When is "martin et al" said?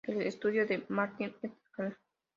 0.89-1.95